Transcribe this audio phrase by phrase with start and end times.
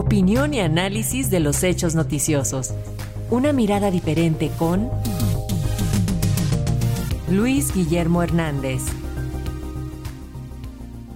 [0.00, 2.72] Opinión y análisis de los hechos noticiosos.
[3.28, 4.88] Una mirada diferente con
[7.30, 8.80] Luis Guillermo Hernández.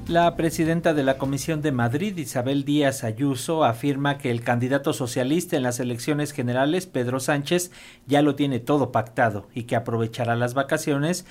[0.07, 5.57] La presidenta de la Comisión de Madrid, Isabel Díaz Ayuso, afirma que el candidato socialista
[5.57, 7.71] en las elecciones generales, Pedro Sánchez,
[8.07, 11.25] ya lo tiene todo pactado y que aprovechará las vacaciones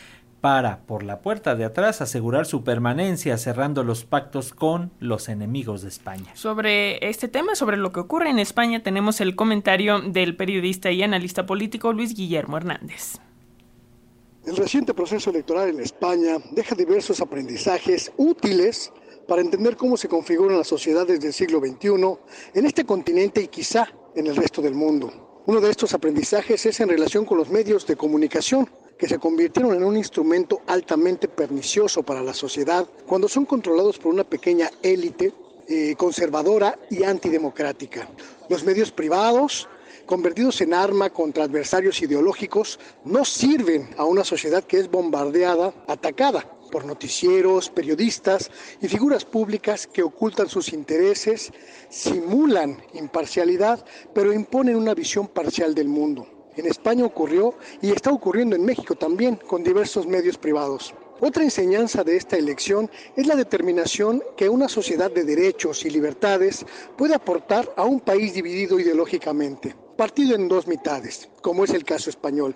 [0.43, 5.83] para, por la puerta de atrás, asegurar su permanencia, cerrando los pactos con los enemigos
[5.83, 6.35] de España.
[6.35, 11.01] Sobre este tema, sobre lo que ocurre en España, tenemos el comentario del periodista y
[11.01, 13.19] analista político Luis Guillermo Hernández.
[14.45, 18.91] El reciente proceso electoral en España deja diversos aprendizajes útiles
[19.29, 22.17] para entender cómo se configuran las sociedades del siglo XXI
[22.53, 25.41] en este continente y quizá en el resto del mundo.
[25.45, 28.67] Uno de estos aprendizajes es en relación con los medios de comunicación,
[29.03, 34.13] que se convirtieron en un instrumento altamente pernicioso para la sociedad cuando son controlados por
[34.13, 35.33] una pequeña élite
[35.67, 38.07] eh, conservadora y antidemocrática.
[38.47, 39.67] Los medios privados
[40.05, 46.49] convertidos en arma contra adversarios ideológicos, no sirven a una sociedad que es bombardeada, atacada
[46.71, 51.51] por noticieros, periodistas y figuras públicas que ocultan sus intereses,
[51.89, 53.83] simulan imparcialidad,
[54.13, 56.32] pero imponen una visión parcial del mundo.
[56.55, 60.93] En España ocurrió y está ocurriendo en México también con diversos medios privados.
[61.19, 66.65] Otra enseñanza de esta elección es la determinación que una sociedad de derechos y libertades
[66.97, 72.09] puede aportar a un país dividido ideológicamente partido en dos mitades, como es el caso
[72.09, 72.55] español.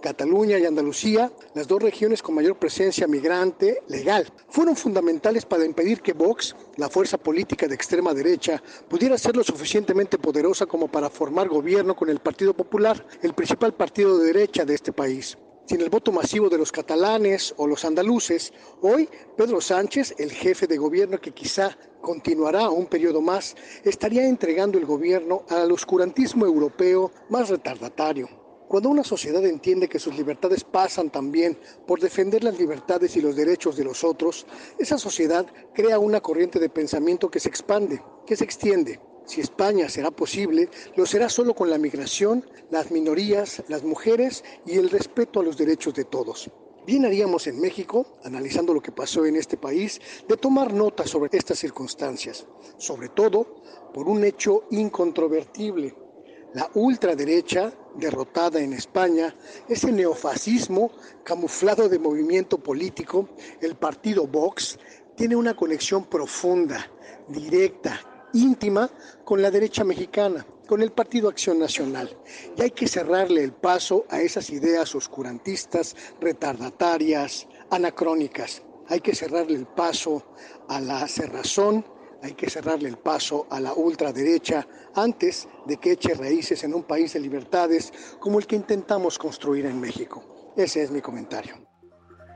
[0.00, 6.00] Cataluña y Andalucía, las dos regiones con mayor presencia migrante legal, fueron fundamentales para impedir
[6.00, 11.10] que Vox, la fuerza política de extrema derecha, pudiera ser lo suficientemente poderosa como para
[11.10, 15.36] formar gobierno con el Partido Popular, el principal partido de derecha de este país.
[15.66, 20.66] Sin el voto masivo de los catalanes o los andaluces, hoy Pedro Sánchez, el jefe
[20.66, 23.54] de gobierno que quizá continuará un periodo más,
[23.84, 28.47] estaría entregando el gobierno al oscurantismo europeo más retardatario.
[28.68, 33.34] Cuando una sociedad entiende que sus libertades pasan también por defender las libertades y los
[33.34, 34.46] derechos de los otros,
[34.78, 39.88] esa sociedad crea una corriente de pensamiento que se expande, que se extiende, si España
[39.88, 45.40] será posible, lo será solo con la migración, las minorías, las mujeres y el respeto
[45.40, 46.50] a los derechos de todos.
[46.86, 51.36] Bien haríamos en México, analizando lo que pasó en este país, de tomar nota sobre
[51.36, 52.46] estas circunstancias,
[52.78, 53.62] sobre todo
[53.92, 56.07] por un hecho incontrovertible.
[56.54, 59.34] La ultraderecha, derrotada en España,
[59.68, 60.90] ese neofascismo
[61.22, 63.28] camuflado de movimiento político,
[63.60, 64.78] el partido Vox,
[65.14, 66.90] tiene una conexión profunda,
[67.28, 68.00] directa,
[68.32, 68.90] íntima
[69.24, 72.16] con la derecha mexicana, con el Partido Acción Nacional.
[72.56, 78.62] Y hay que cerrarle el paso a esas ideas oscurantistas, retardatarias, anacrónicas.
[78.88, 80.22] Hay que cerrarle el paso
[80.68, 81.84] a la cerrazón,
[82.22, 86.82] hay que cerrarle el paso a la ultraderecha antes de que eche raíces en un
[86.82, 90.52] país de libertades como el que intentamos construir en México.
[90.56, 91.67] Ese es mi comentario.